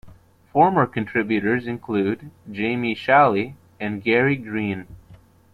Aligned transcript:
Former 0.51 0.87
contributors 0.87 1.67
include 1.67 2.31
Jamie 2.51 2.95
Shalley 2.95 3.55
and 3.79 4.03
Gary 4.03 4.35
Green. 4.35 4.87